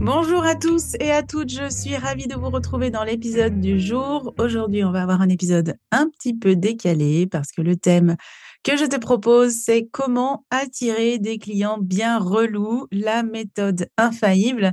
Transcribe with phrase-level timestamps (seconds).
[0.00, 3.78] Bonjour à tous et à toutes, je suis ravie de vous retrouver dans l'épisode du
[3.78, 4.32] jour.
[4.38, 8.16] Aujourd'hui, on va avoir un épisode un petit peu décalé parce que le thème
[8.64, 14.72] que je te propose, c'est comment attirer des clients bien relous, la méthode infaillible.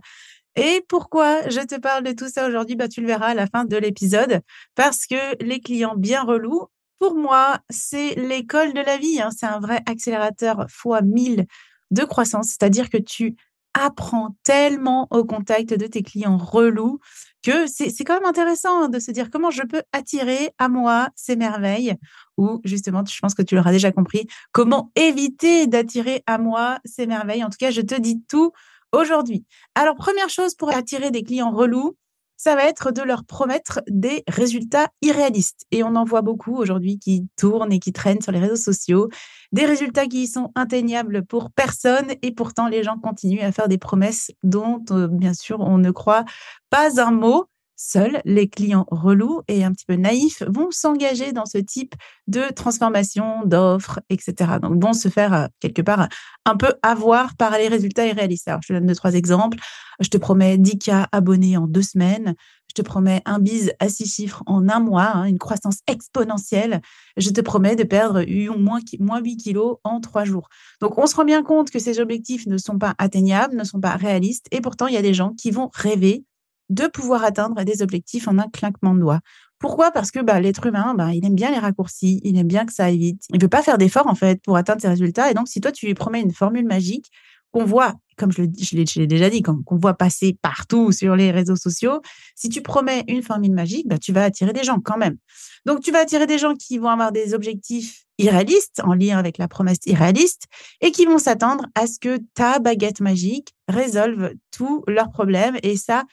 [0.55, 2.77] Et pourquoi je te parle de tout ça aujourd'hui?
[2.77, 4.39] Bah, Tu le verras à la fin de l'épisode
[4.75, 6.67] parce que les clients bien relous,
[6.99, 9.19] pour moi, c'est l'école de la vie.
[9.19, 9.31] Hein.
[9.37, 11.47] C'est un vrai accélérateur fois 1000
[11.91, 13.35] de croissance, c'est-à-dire que tu
[13.73, 16.99] apprends tellement au contact de tes clients relous
[17.43, 21.35] que c'est quand même intéressant de se dire comment je peux attirer à moi ces
[21.35, 21.95] merveilles
[22.37, 27.07] ou justement, je pense que tu l'auras déjà compris, comment éviter d'attirer à moi ces
[27.07, 27.43] merveilles.
[27.43, 28.51] En tout cas, je te dis tout
[28.91, 29.45] aujourd'hui.
[29.75, 31.95] Alors, première chose pour attirer des clients relous,
[32.37, 35.65] ça va être de leur promettre des résultats irréalistes.
[35.71, 39.09] Et on en voit beaucoup aujourd'hui qui tournent et qui traînent sur les réseaux sociaux,
[39.51, 43.77] des résultats qui sont atteignables pour personne et pourtant les gens continuent à faire des
[43.77, 46.25] promesses dont, euh, bien sûr, on ne croit
[46.69, 47.45] pas un mot.
[47.79, 51.93] Seuls les clients relous et un petit peu naïfs vont s'engager dans ce type
[52.25, 54.53] de transformation, d'offres, etc.
[54.59, 56.09] Donc, vont se faire euh, quelque part
[56.45, 58.47] un peu avoir par les résultats irréalistes.
[58.47, 59.59] Alors, je te donne deux, trois exemples.
[59.99, 62.33] Je te promets 10K abonnés en deux semaines.
[62.67, 66.81] Je te promets un bise à six chiffres en un mois, hein, une croissance exponentielle.
[67.15, 68.25] Je te promets de perdre
[68.57, 70.49] moins, moins 8 kilos en trois jours.
[70.81, 73.79] Donc, on se rend bien compte que ces objectifs ne sont pas atteignables, ne sont
[73.79, 74.47] pas réalistes.
[74.49, 76.25] Et pourtant, il y a des gens qui vont rêver
[76.69, 79.19] de pouvoir atteindre des objectifs en un claquement de doigts.
[79.59, 79.91] Pourquoi?
[79.91, 82.73] Parce que bah, l'être humain, bah, il aime bien les raccourcis, il aime bien que
[82.73, 83.23] ça aille vite.
[83.29, 85.31] Il ne veut pas faire d'efforts en fait pour atteindre ses résultats.
[85.31, 87.09] Et donc, si toi tu lui promets une formule magique
[87.51, 92.01] qu'on voit, comme je l'ai déjà dit, qu'on voit passer partout sur les réseaux sociaux,
[92.35, 95.17] si tu promets une formule magique, bah, tu vas attirer des gens quand même.
[95.65, 99.37] Donc, tu vas attirer des gens qui vont avoir des objectifs irréalistes, en lien avec
[99.37, 100.45] la promesse irréaliste,
[100.81, 105.57] et qui vont s'attendre à ce que ta baguette magique résolve tous leurs problèmes.
[105.61, 106.03] Et ça,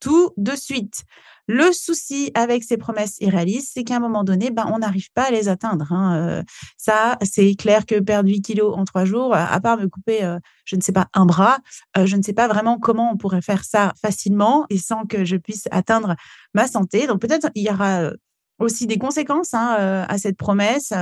[0.00, 1.04] tout de suite.
[1.46, 5.24] Le souci avec ces promesses irréalistes, c'est qu'à un moment donné, ben, on n'arrive pas
[5.24, 5.92] à les atteindre.
[5.92, 6.16] Hein.
[6.16, 6.42] Euh,
[6.78, 10.38] ça, c'est clair que perdre 8 kilos en trois jours, à part me couper, euh,
[10.64, 11.58] je ne sais pas, un bras,
[11.98, 15.26] euh, je ne sais pas vraiment comment on pourrait faire ça facilement et sans que
[15.26, 16.16] je puisse atteindre
[16.54, 17.06] ma santé.
[17.06, 18.10] Donc peut-être il y aura
[18.58, 20.92] aussi des conséquences hein, à cette promesse.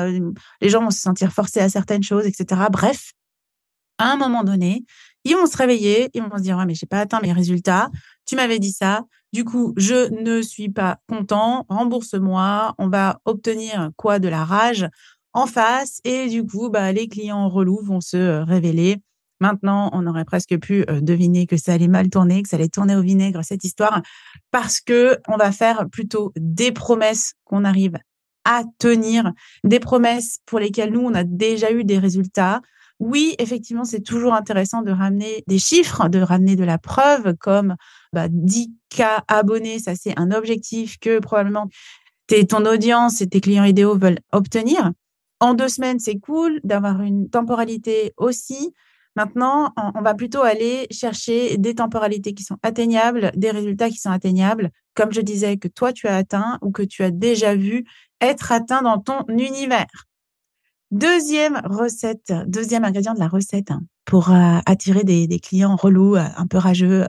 [0.61, 2.63] les gens vont se sentir forcés à certaines choses, etc.
[2.73, 3.13] Bref,
[3.99, 4.85] à un moment donné,
[5.25, 7.91] ils vont se réveiller, ils vont se dire, ouais, mais j'ai pas atteint mes résultats.
[8.33, 9.05] Tu m'avais dit ça.
[9.35, 11.67] Du coup, je ne suis pas content.
[11.69, 12.75] Rembourse-moi.
[12.79, 14.89] On va obtenir quoi de la rage
[15.35, 16.01] en face?
[16.05, 19.03] Et du coup, bah, les clients relous vont se euh, révéler.
[19.39, 22.71] Maintenant, on aurait presque pu euh, deviner que ça allait mal tourner, que ça allait
[22.71, 24.01] tourner au vinaigre, cette histoire,
[24.51, 27.99] parce que on va faire plutôt des promesses qu'on arrive
[28.47, 29.31] à tenir,
[29.63, 32.63] des promesses pour lesquelles nous, on a déjà eu des résultats,
[33.03, 37.75] oui, effectivement, c'est toujours intéressant de ramener des chiffres, de ramener de la preuve, comme
[38.13, 41.69] bah, 10K abonnés, ça c'est un objectif que probablement
[42.49, 44.93] ton audience et tes clients idéaux veulent obtenir.
[45.41, 48.73] En deux semaines, c'est cool d'avoir une temporalité aussi.
[49.17, 54.13] Maintenant, on va plutôt aller chercher des temporalités qui sont atteignables, des résultats qui sont
[54.13, 57.85] atteignables, comme je disais, que toi tu as atteint ou que tu as déjà vu
[58.21, 60.07] être atteint dans ton univers.
[60.93, 66.25] Deuxième recette, deuxième ingrédient de la recette hein, pour euh, attirer des, clients relous, euh,
[66.37, 67.07] un peu rageux,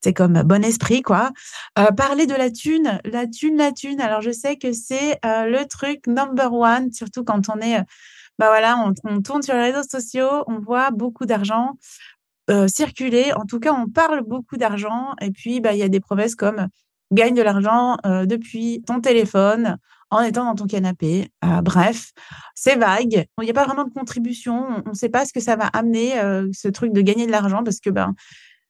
[0.00, 1.32] c'est comme bon esprit quoi.
[1.78, 4.00] Euh, parler de la thune, la thune, la thune.
[4.00, 7.76] Alors je sais que c'est le truc number one, surtout quand on est,
[8.38, 11.72] bah voilà, on, tourne sur les réseaux sociaux, on voit beaucoup d'argent
[12.68, 13.34] circuler.
[13.34, 16.36] En tout cas, on parle beaucoup d'argent et puis bah il y a des promesses
[16.36, 16.68] comme
[17.12, 19.76] gagne de l'argent depuis ton téléphone
[20.16, 21.30] en étant dans ton canapé.
[21.44, 22.12] Euh, bref,
[22.54, 23.26] c'est vague.
[23.40, 24.82] Il n'y a pas vraiment de contribution.
[24.86, 27.30] On ne sait pas ce que ça va amener, euh, ce truc de gagner de
[27.30, 28.14] l'argent, parce que ben,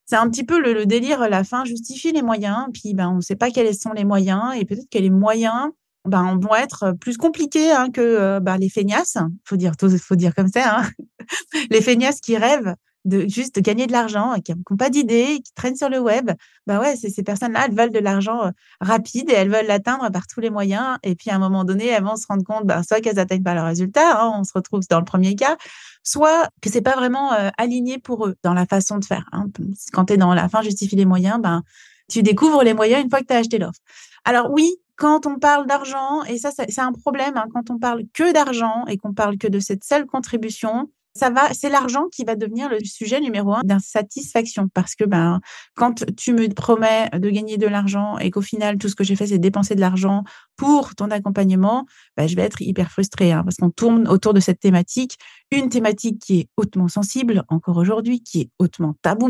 [0.05, 3.21] c'est un petit peu le, délire, la fin justifie les moyens, puis ben, on ne
[3.21, 5.71] sait pas quels sont les moyens, et peut-être que les moyens
[6.05, 10.49] ben, vont être plus compliqués hein, que ben, les feignasses, faut dire, faut dire comme
[10.49, 10.91] ça, hein.
[11.71, 12.75] les feignasses qui rêvent
[13.07, 16.31] de juste gagner de l'argent, qui n'ont pas d'idées, qui traînent sur le web,
[16.67, 18.51] bah ouais, ces personnes-là, elles veulent de l'argent
[18.81, 20.99] rapide et elles veulent l'atteindre par tous les moyens.
[21.03, 23.43] Et puis à un moment donné, elles vont se rendre compte, bah, soit qu'elles n'atteignent
[23.43, 25.57] pas leurs résultats, hein, on se retrouve dans le premier cas,
[26.03, 29.27] soit que c'est pas vraiment aligné pour eux dans la façon de faire.
[29.33, 29.47] Hein.
[29.93, 31.63] Quand tu es dans la fin justifie les moyens, ben
[32.09, 33.81] tu découvres les moyens une fois que tu as acheté l'offre.
[34.25, 38.05] Alors oui, quand on parle d'argent, et ça, c'est un problème, hein, quand on parle
[38.15, 42.25] que d'argent et qu'on parle que de cette seule contribution, ça va, c'est l'argent qui
[42.25, 45.41] va devenir le sujet numéro un d'insatisfaction parce que ben
[45.75, 49.17] quand tu me promets de gagner de l'argent et qu'au final tout ce que j'ai
[49.17, 50.25] fait c'est dépenser de l'argent
[50.57, 51.87] pour ton accompagnement,
[52.17, 55.19] ben, je vais être hyper frustrée hein, parce qu'on tourne autour de cette thématique,
[55.51, 59.27] une thématique qui est hautement sensible encore aujourd'hui, qui est hautement tabou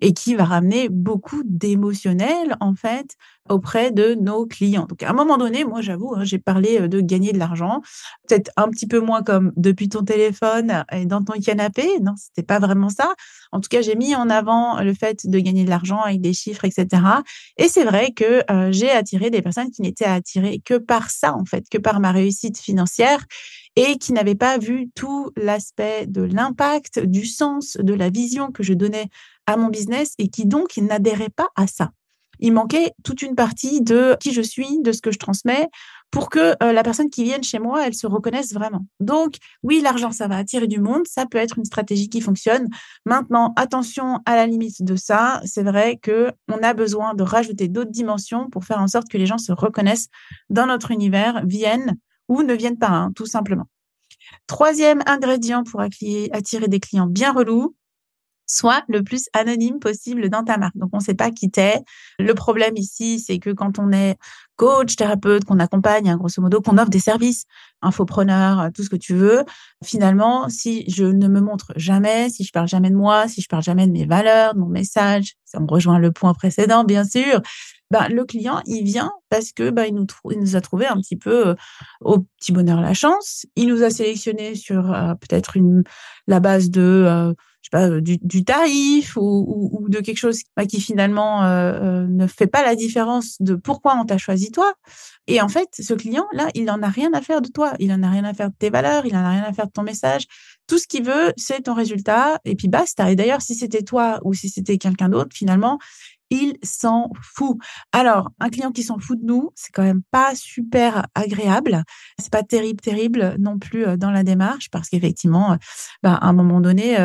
[0.00, 3.16] et qui va ramener beaucoup d'émotionnel en fait
[3.48, 4.86] auprès de nos clients.
[4.86, 7.80] Donc, à un moment donné, moi, j'avoue, hein, j'ai parlé euh, de gagner de l'argent,
[8.28, 11.98] peut-être un petit peu moins comme depuis ton téléphone et dans ton canapé.
[12.02, 13.14] Non, c'était pas vraiment ça.
[13.52, 16.34] En tout cas, j'ai mis en avant le fait de gagner de l'argent avec des
[16.34, 17.02] chiffres, etc.
[17.56, 21.34] Et c'est vrai que euh, j'ai attiré des personnes qui n'étaient attirées que par ça,
[21.34, 23.24] en fait, que par ma réussite financière
[23.78, 28.62] et qui n'avaient pas vu tout l'aspect de l'impact, du sens, de la vision que
[28.62, 29.08] je donnais
[29.46, 31.92] à mon business et qui donc n'adhéraient pas à ça
[32.40, 35.68] il manquait toute une partie de qui je suis, de ce que je transmets,
[36.10, 38.86] pour que euh, la personne qui vienne chez moi, elle se reconnaisse vraiment.
[39.00, 42.68] Donc, oui, l'argent, ça va attirer du monde, ça peut être une stratégie qui fonctionne.
[43.04, 45.40] Maintenant, attention à la limite de ça.
[45.44, 49.18] C'est vrai que on a besoin de rajouter d'autres dimensions pour faire en sorte que
[49.18, 50.08] les gens se reconnaissent
[50.48, 51.98] dans notre univers, viennent
[52.28, 53.66] ou ne viennent pas, hein, tout simplement.
[54.46, 57.74] Troisième ingrédient pour attirer des clients bien relous,
[58.48, 60.76] soit le plus anonyme possible dans ta marque.
[60.76, 61.82] Donc, on ne sait pas qui t'es.
[62.18, 64.16] Le problème ici, c'est que quand on est
[64.56, 67.44] coach, thérapeute, qu'on accompagne, hein, grosso modo, qu'on offre des services,
[67.82, 69.44] infopreneur, tout ce que tu veux,
[69.84, 73.48] finalement, si je ne me montre jamais, si je parle jamais de moi, si je
[73.48, 77.04] parle jamais de mes valeurs, de mon message, ça me rejoint le point précédent, bien
[77.04, 77.42] sûr,
[77.90, 79.94] ben, le client, il vient parce que ben, il,
[80.38, 81.54] nous a trouvé un petit peu euh,
[82.00, 83.46] au petit bonheur la chance.
[83.56, 85.56] Il nous a sélectionné sur euh, peut-être
[86.26, 92.26] la base de euh, du, du tarif ou, de quelque chose bah, qui finalement ne
[92.26, 94.72] fait pas la différence de pourquoi on t'a choisi toi.
[95.26, 98.02] Et en fait, ce client-là, il n'en a rien à faire de toi, il n'en
[98.02, 99.82] a rien à faire de tes valeurs, il n'en a rien à faire de ton
[99.82, 100.24] message.
[100.66, 102.38] Tout ce qu'il veut, c'est ton résultat.
[102.46, 103.10] Et puis basta.
[103.10, 105.78] Et d'ailleurs, si c'était toi ou si c'était quelqu'un d'autre, finalement,
[106.30, 107.56] il s'en fout.
[107.92, 111.82] Alors, un client qui s'en fout de nous, c'est quand même pas super agréable.
[112.18, 115.56] C'est pas terrible, terrible non plus dans la démarche parce qu'effectivement,
[116.02, 116.96] bah, à un moment donné,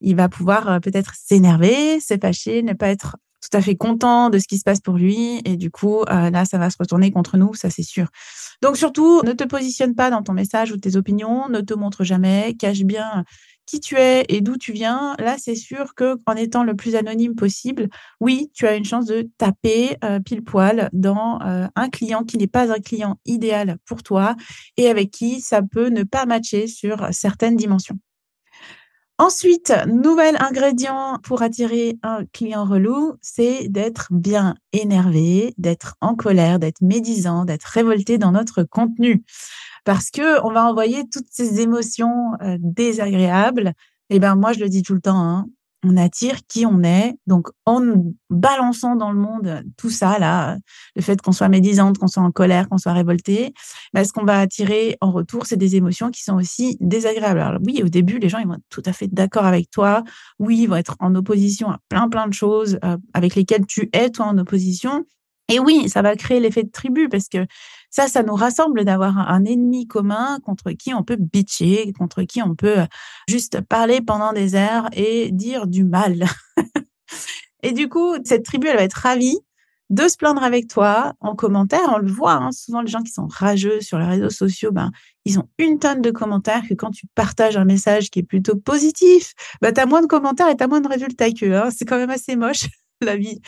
[0.00, 4.38] il va pouvoir peut-être s'énerver, se fâcher, ne pas être tout à fait content de
[4.38, 5.40] ce qui se passe pour lui.
[5.44, 8.06] Et du coup, là, ça va se retourner contre nous, ça c'est sûr.
[8.62, 12.04] Donc surtout, ne te positionne pas dans ton message ou tes opinions, ne te montre
[12.04, 13.24] jamais, cache bien
[13.66, 16.96] qui tu es et d'où tu viens, là, c'est sûr que en étant le plus
[16.96, 17.88] anonyme possible,
[18.20, 22.38] oui, tu as une chance de taper euh, pile poil dans euh, un client qui
[22.38, 24.36] n'est pas un client idéal pour toi
[24.76, 27.98] et avec qui ça peut ne pas matcher sur certaines dimensions.
[29.18, 36.58] Ensuite, nouvel ingrédient pour attirer un client relou, c'est d'être bien énervé, d'être en colère,
[36.58, 39.22] d'être médisant, d'être révolté dans notre contenu
[39.84, 43.72] parce que on va envoyer toutes ces émotions euh, désagréables.
[44.10, 45.46] Et ben moi je le dis tout le temps, hein,
[45.84, 47.14] on attire qui on est.
[47.26, 47.80] Donc en
[48.30, 50.56] balançant dans le monde tout ça là,
[50.96, 53.52] le fait qu'on soit médisante, qu'on soit en colère, qu'on soit révolté,
[53.92, 57.40] ben, ce qu'on va attirer en retour, c'est des émotions qui sont aussi désagréables.
[57.40, 60.04] Alors oui, au début, les gens ils vont être tout à fait d'accord avec toi.
[60.38, 63.88] Oui, ils vont être en opposition à plein plein de choses euh, avec lesquelles tu
[63.92, 65.04] es toi en opposition.
[65.48, 67.46] Et oui, ça va créer l'effet de tribu parce que
[67.90, 72.42] ça, ça nous rassemble d'avoir un ennemi commun contre qui on peut bitcher, contre qui
[72.42, 72.86] on peut
[73.28, 76.24] juste parler pendant des heures et dire du mal.
[77.62, 79.38] et du coup, cette tribu, elle va être ravie
[79.92, 81.92] de se plaindre avec toi en commentaire.
[81.94, 84.90] On le voit, hein, souvent les gens qui sont rageux sur les réseaux sociaux, ben,
[85.26, 88.56] ils ont une tonne de commentaires que quand tu partages un message qui est plutôt
[88.56, 91.54] positif, ben, tu as moins de commentaires et tu as moins de résultats qu'eux.
[91.54, 91.68] Hein.
[91.70, 92.68] C'est quand même assez moche,
[93.02, 93.38] la vie.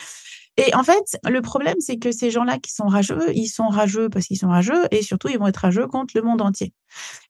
[0.57, 4.09] Et en fait, le problème, c'est que ces gens-là qui sont rageux, ils sont rageux
[4.09, 6.73] parce qu'ils sont rageux et surtout, ils vont être rageux contre le monde entier.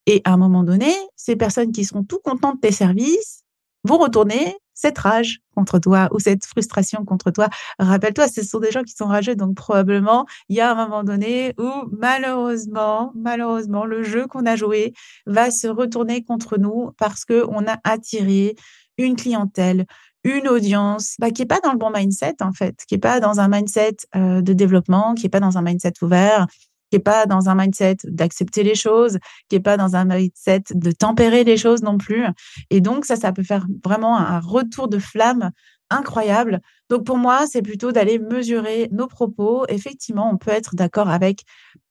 [0.06, 3.42] Et à un moment donné, ces personnes qui sont tout contentes de tes services
[3.84, 7.48] vont retourner cette rage contre toi ou cette frustration contre toi.
[7.80, 11.04] Rappelle-toi, ce sont des gens qui sont rageux, donc probablement, il y a un moment
[11.04, 14.94] donné où malheureusement, malheureusement, le jeu qu'on a joué
[15.26, 18.56] va se retourner contre nous parce que on a attiré
[18.98, 19.86] une clientèle
[20.26, 23.20] une audience bah, qui est pas dans le bon mindset en fait, qui est pas
[23.20, 26.48] dans un mindset euh, de développement, qui est pas dans un mindset ouvert,
[26.90, 30.64] qui est pas dans un mindset d'accepter les choses, qui est pas dans un mindset
[30.74, 32.26] de tempérer les choses non plus.
[32.72, 35.52] Et donc ça, ça peut faire vraiment un retour de flamme
[35.90, 36.62] incroyable.
[36.90, 39.66] Donc pour moi, c'est plutôt d'aller mesurer nos propos.
[39.70, 41.44] Effectivement, on peut être d'accord avec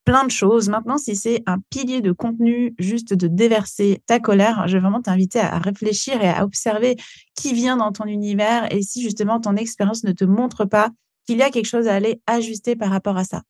[0.04, 0.68] plein de choses.
[0.68, 5.02] Maintenant, si c'est un pilier de contenu, juste de déverser ta colère, je vais vraiment
[5.02, 6.96] t'inviter à réfléchir et à observer
[7.34, 10.90] qui vient dans ton univers et si justement ton expérience ne te montre pas
[11.26, 13.42] qu'il y a quelque chose à aller ajuster par rapport à ça.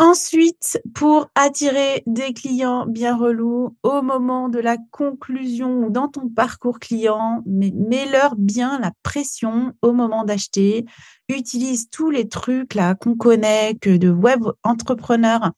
[0.00, 6.28] Ensuite, pour attirer des clients bien relous au moment de la conclusion ou dans ton
[6.28, 10.84] parcours client, mets-leur bien la pression au moment d'acheter.
[11.28, 15.50] Utilise tous les trucs là qu'on connaît que de web entrepreneurs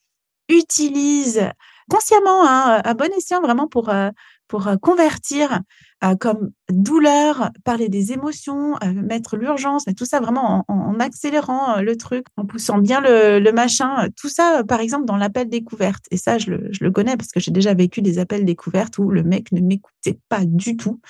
[0.48, 1.50] utilisent
[1.90, 4.10] consciemment, hein, à bon escient vraiment pour, euh,
[4.48, 5.60] pour euh, convertir
[6.02, 11.80] euh, comme douleur, parler des émotions, euh, mettre l'urgence, mais tout ça vraiment en, accélérant
[11.80, 14.08] le truc, en poussant bien le, machin.
[14.16, 16.04] Tout ça, par exemple, dans l'appel découverte.
[16.10, 18.98] Et ça, je le, je le connais parce que j'ai déjà vécu des appels découvertes
[18.98, 21.00] où le mec ne m'écoutait pas du tout.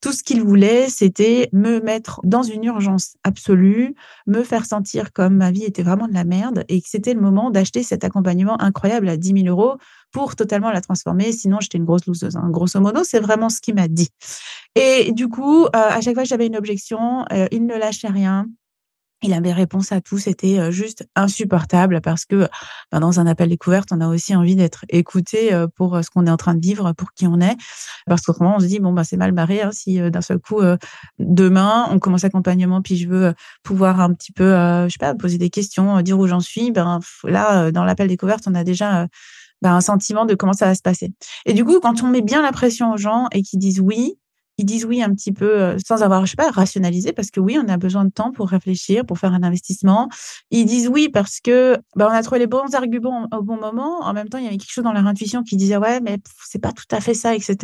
[0.00, 3.94] Tout ce qu'il voulait, c'était me mettre dans une urgence absolue,
[4.26, 7.20] me faire sentir comme ma vie était vraiment de la merde et que c'était le
[7.20, 9.78] moment d'acheter cet accompagnement incroyable à 10 000 euros
[10.12, 11.32] pour totalement la transformer.
[11.32, 12.36] Sinon, j'étais une grosse loseuse.
[12.36, 12.48] Hein.
[12.50, 14.08] Grosso modo, c'est vraiment ce qu'il m'a dit.
[14.74, 18.08] Et du coup, euh, à chaque fois que j'avais une objection, euh, il ne lâchait
[18.08, 18.46] rien.
[19.22, 22.48] Il avait réponse à tout, c'était euh, juste insupportable parce que
[22.90, 26.30] ben, dans un appel découverte, on a aussi envie d'être écouté pour ce qu'on est
[26.30, 27.56] en train de vivre, pour qui on est.
[28.06, 30.62] Parce qu'autrement, on se dit, bon, ben, c'est mal barré hein, si d'un seul coup,
[31.18, 35.36] demain, on commence accompagnement, puis je veux pouvoir un petit peu, je sais pas, poser
[35.36, 36.70] des questions, dire où j'en suis.
[36.70, 39.06] Ben, là, dans l'appel découverte, on a déjà
[39.62, 41.12] ben, un sentiment de comment ça va se passer.
[41.44, 44.14] Et du coup, quand on met bien la pression aux gens et qu'ils disent oui,
[44.60, 47.40] ils disent oui un petit peu euh, sans avoir, je sais pas, rationalisé, parce que
[47.40, 50.08] oui, on a besoin de temps pour réfléchir, pour faire un investissement.
[50.50, 54.02] Ils disent oui parce que ben, on a trouvé les bons arguments au bon moment.
[54.02, 56.18] En même temps, il y avait quelque chose dans leur intuition qui disait ouais, mais
[56.46, 57.56] c'est pas tout à fait ça, etc.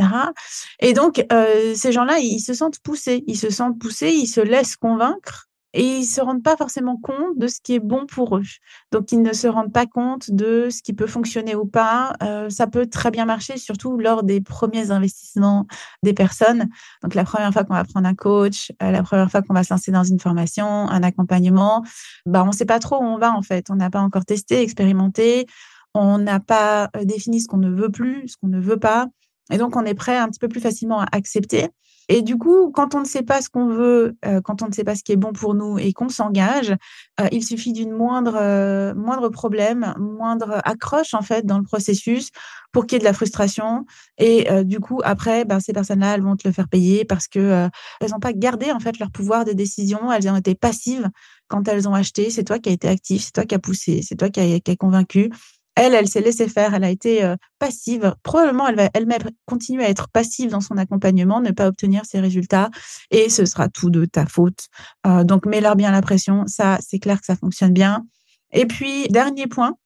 [0.80, 3.24] Et donc, euh, ces gens-là, ils se sentent poussés.
[3.26, 7.38] Ils se sentent poussés, ils se laissent convaincre et ils se rendent pas forcément compte
[7.38, 8.42] de ce qui est bon pour eux.
[8.92, 12.14] Donc, ils ne se rendent pas compte de ce qui peut fonctionner ou pas.
[12.22, 15.66] Euh, ça peut très bien marcher, surtout lors des premiers investissements
[16.02, 16.68] des personnes.
[17.02, 19.64] Donc, la première fois qu'on va prendre un coach, euh, la première fois qu'on va
[19.64, 21.84] se lancer dans une formation, un accompagnement,
[22.24, 23.70] bah, on ne sait pas trop où on va en fait.
[23.70, 25.46] On n'a pas encore testé, expérimenté.
[25.94, 29.08] On n'a pas euh, défini ce qu'on ne veut plus, ce qu'on ne veut pas.
[29.50, 31.68] Et donc, on est prêt un petit peu plus facilement à accepter.
[32.08, 34.72] Et du coup, quand on ne sait pas ce qu'on veut, euh, quand on ne
[34.72, 36.74] sait pas ce qui est bon pour nous et qu'on s'engage,
[37.20, 42.30] euh, il suffit d'une moindre, euh, moindre problème, moindre accroche en fait dans le processus
[42.72, 43.86] pour qu'il y ait de la frustration.
[44.18, 47.68] Et du coup, après, ben, ces personnes-là, elles vont te le faire payer parce que
[48.00, 50.12] elles n'ont pas gardé en fait leur pouvoir de décision.
[50.12, 51.08] Elles ont été passives
[51.48, 52.28] quand elles ont acheté.
[52.28, 54.70] C'est toi qui as été actif, c'est toi qui as poussé, c'est toi qui qui
[54.70, 55.30] as convaincu.
[55.76, 58.14] Elle, elle s'est laissée faire, elle a été euh, passive.
[58.22, 62.18] Probablement, elle va elle-même continuer à être passive dans son accompagnement, ne pas obtenir ses
[62.18, 62.70] résultats,
[63.10, 64.66] et ce sera tout de ta faute.
[65.06, 66.44] Euh, donc, mets-leur bien la pression.
[66.46, 68.06] Ça, c'est clair que ça fonctionne bien.
[68.52, 69.76] Et puis, dernier point,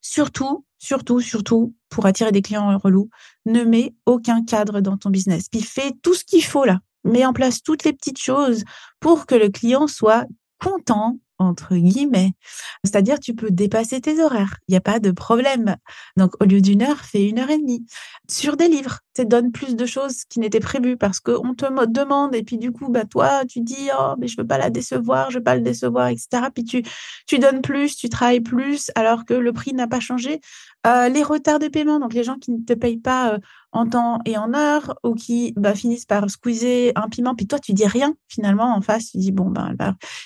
[0.00, 3.10] surtout, surtout, surtout, pour attirer des clients relous,
[3.46, 5.48] ne mets aucun cadre dans ton business.
[5.48, 6.80] Puis fais tout ce qu'il faut là.
[7.04, 8.64] Mets en place toutes les petites choses
[9.00, 10.26] pour que le client soit
[10.58, 12.32] content, entre guillemets.
[12.84, 14.56] C'est-à-dire, tu peux dépasser tes horaires.
[14.68, 15.76] Il n'y a pas de problème.
[16.16, 17.86] Donc, au lieu d'une heure, fais une heure et demie.
[18.28, 22.34] Sur des livres, tu donnes plus de choses qui n'étaient prévues parce qu'on te demande
[22.34, 25.30] et puis du coup, bah, toi, tu dis, oh, mais je veux pas la décevoir,
[25.30, 26.28] je veux pas le décevoir, etc.
[26.54, 26.82] Puis tu,
[27.26, 30.40] tu donnes plus, tu travailles plus alors que le prix n'a pas changé.
[30.86, 33.38] Euh, les retards de paiement, donc les gens qui ne te payent pas euh,
[33.72, 37.58] en temps et en heure ou qui bah, finissent par squeezer un piment, puis toi,
[37.58, 39.74] tu dis rien finalement en face, tu dis, bon, ben,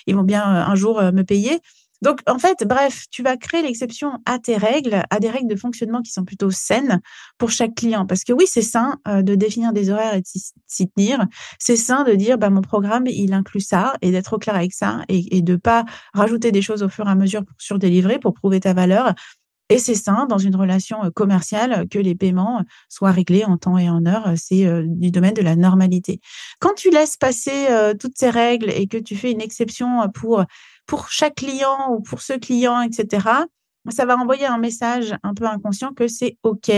[0.06, 1.60] ils vont bien euh, un jour me payer.
[2.02, 5.54] Donc, en fait, bref, tu vas créer l'exception à tes règles, à des règles de
[5.54, 7.00] fonctionnement qui sont plutôt saines
[7.38, 8.06] pour chaque client.
[8.06, 11.24] Parce que oui, c'est sain de définir des horaires et de s'y tenir.
[11.60, 14.72] C'est sain de dire, bah, mon programme, il inclut ça et d'être au clair avec
[14.74, 18.18] ça et, et de pas rajouter des choses au fur et à mesure pour surdélivrer,
[18.18, 19.14] pour prouver ta valeur.
[19.72, 23.78] Et c'est sain dans une relation euh, commerciale que les paiements soient réglés en temps
[23.78, 24.34] et en heure.
[24.36, 26.20] C'est euh, du domaine de la normalité.
[26.60, 30.44] Quand tu laisses passer euh, toutes ces règles et que tu fais une exception pour,
[30.84, 33.26] pour chaque client ou pour ce client, etc.,
[33.88, 36.70] ça va envoyer un message un peu inconscient que c'est OK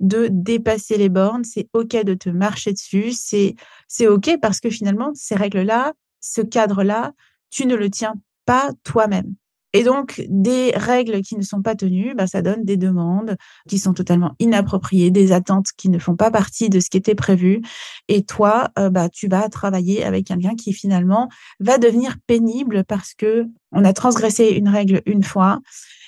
[0.00, 5.12] de dépasser les bornes, c'est OK de te marcher dessus, c'est OK parce que finalement,
[5.14, 7.12] ces règles-là, ce cadre-là,
[7.48, 8.14] tu ne le tiens
[8.44, 9.34] pas toi-même.
[9.72, 13.36] Et donc, des règles qui ne sont pas tenues, bah, ça donne des demandes
[13.68, 17.14] qui sont totalement inappropriées, des attentes qui ne font pas partie de ce qui était
[17.14, 17.60] prévu.
[18.08, 21.28] Et toi, euh, bah, tu vas travailler avec quelqu'un qui finalement
[21.60, 25.60] va devenir pénible parce que on a transgressé une règle une fois.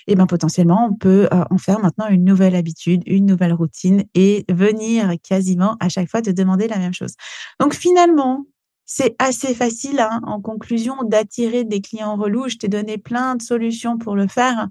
[0.07, 4.05] Et ben potentiellement, on peut euh, en faire maintenant une nouvelle habitude, une nouvelle routine
[4.15, 7.13] et venir quasiment à chaque fois te demander la même chose.
[7.61, 8.47] Donc finalement,
[8.91, 12.49] c'est assez facile, hein, en conclusion, d'attirer des clients relous.
[12.49, 14.69] Je t'ai donné plein de solutions pour le faire.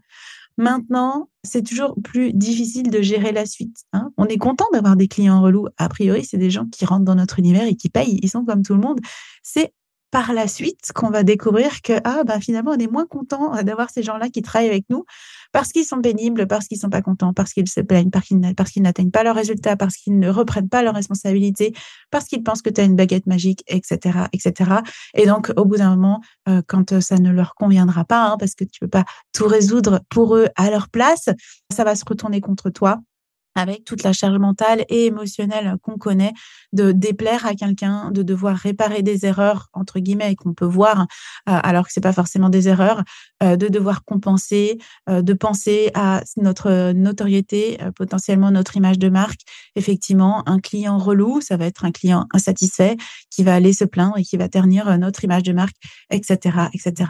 [0.57, 3.77] Maintenant, c'est toujours plus difficile de gérer la suite.
[3.93, 4.09] Hein.
[4.17, 5.67] On est content d'avoir des clients relous.
[5.77, 8.19] A priori, c'est des gens qui rentrent dans notre univers et qui payent.
[8.23, 8.99] Ils sont comme tout le monde.
[9.43, 9.71] C'est
[10.11, 13.89] par la suite qu'on va découvrir que ah bah finalement on est moins content d'avoir
[13.89, 15.05] ces gens-là qui travaillent avec nous
[15.51, 18.27] parce qu'ils sont pénibles, parce qu'ils sont pas contents, parce qu'ils se plaignent, parce
[18.71, 21.73] qu'ils n'atteignent pas leurs résultats, parce qu'ils ne reprennent pas leurs responsabilités,
[22.11, 24.71] parce qu'ils pensent que tu as une baguette magique, etc., etc.
[25.13, 28.55] Et donc au bout d'un moment, euh, quand ça ne leur conviendra pas, hein, parce
[28.55, 31.29] que tu peux pas tout résoudre pour eux à leur place,
[31.73, 32.99] ça va se retourner contre toi
[33.57, 36.33] avec toute la charge mentale et émotionnelle qu'on connaît,
[36.73, 41.05] de déplaire à quelqu'un, de devoir réparer des erreurs, entre guillemets, qu'on peut voir, euh,
[41.45, 43.03] alors que c'est pas forcément des erreurs,
[43.41, 44.77] euh, de devoir compenser,
[45.09, 49.41] euh, de penser à notre notoriété, potentiellement notre image de marque.
[49.75, 52.95] Effectivement, un client relou, ça va être un client insatisfait
[53.31, 55.75] qui va aller se plaindre et qui va ternir notre image de marque,
[56.11, 57.05] etc., etc.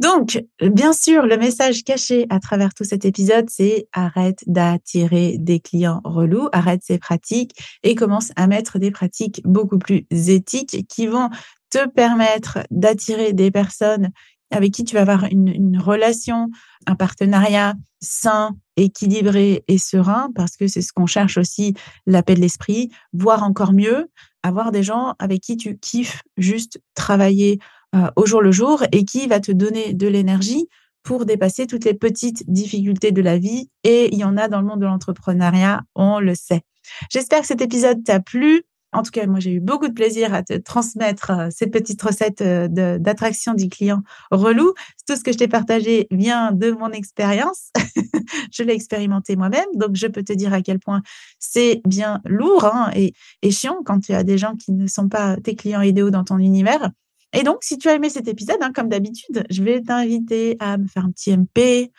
[0.00, 5.60] Donc, bien sûr, le message caché à travers tout cet épisode, c'est arrête d'attirer des
[5.60, 7.52] clients relous, arrête ces pratiques
[7.82, 11.28] et commence à mettre des pratiques beaucoup plus éthiques qui vont
[11.68, 14.10] te permettre d'attirer des personnes
[14.50, 16.50] avec qui tu vas avoir une, relation,
[16.86, 21.74] un partenariat sain, équilibré et serein, parce que c'est ce qu'on cherche aussi,
[22.06, 24.10] l'appel de l'esprit, voire encore mieux,
[24.42, 27.60] avoir des gens avec qui tu kiffes juste travailler
[27.94, 30.68] euh, au jour le jour et qui va te donner de l'énergie
[31.02, 33.68] pour dépasser toutes les petites difficultés de la vie.
[33.84, 36.62] Et il y en a dans le monde de l'entrepreneuriat, on le sait.
[37.10, 38.62] J'espère que cet épisode t'a plu.
[38.92, 42.02] En tout cas, moi, j'ai eu beaucoup de plaisir à te transmettre euh, ces petites
[42.02, 42.66] recettes euh,
[42.98, 44.74] d'attraction du client relou.
[45.06, 47.70] Tout ce que je t'ai partagé vient de mon expérience.
[48.52, 51.02] je l'ai expérimenté moi-même, donc je peux te dire à quel point
[51.38, 55.08] c'est bien lourd hein, et, et chiant quand tu as des gens qui ne sont
[55.08, 56.90] pas tes clients idéaux dans ton univers.
[57.32, 60.78] Et donc, si tu as aimé cet épisode, hein, comme d'habitude, je vais t'inviter à
[60.78, 61.92] me faire un petit MP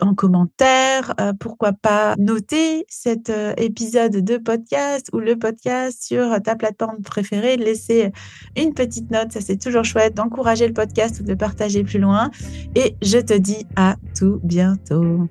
[0.00, 1.14] en commentaire.
[1.20, 7.02] Euh, pourquoi pas noter cet euh, épisode de podcast ou le podcast sur ta plateforme
[7.02, 8.10] préférée, laisser
[8.56, 11.98] une petite note, ça c'est toujours chouette, d'encourager le podcast ou de le partager plus
[11.98, 12.30] loin.
[12.74, 15.28] Et je te dis à tout bientôt.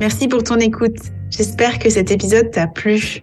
[0.00, 0.98] Merci pour ton écoute.
[1.30, 3.22] J'espère que cet épisode t'a plu.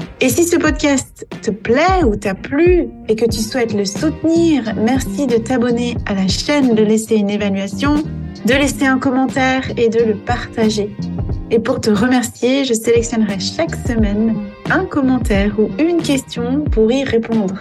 [0.23, 4.75] Et si ce podcast te plaît ou t'a plu et que tu souhaites le soutenir,
[4.77, 8.03] merci de t'abonner à la chaîne, de laisser une évaluation,
[8.45, 10.95] de laisser un commentaire et de le partager.
[11.49, 14.35] Et pour te remercier, je sélectionnerai chaque semaine
[14.69, 17.55] un commentaire ou une question pour y répondre.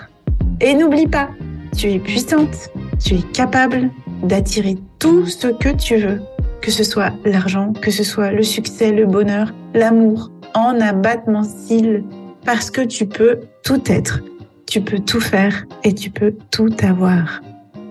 [0.60, 1.30] Et n'oublie pas,
[1.74, 2.68] tu es puissante,
[3.02, 3.88] tu es capable
[4.22, 6.20] d'attirer tout ce que tu veux,
[6.60, 12.04] que ce soit l'argent, que ce soit le succès, le bonheur, l'amour, en abattement cils
[12.44, 14.20] parce que tu peux tout être,
[14.66, 17.40] tu peux tout faire et tu peux tout avoir.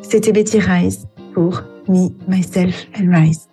[0.01, 3.48] C'était Betty Rice pour Me, Myself and Rise.